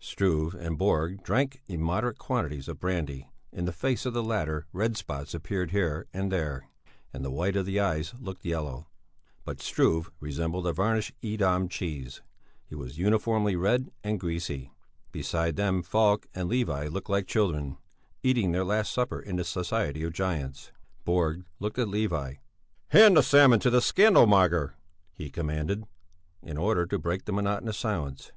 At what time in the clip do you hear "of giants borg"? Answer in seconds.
20.04-21.44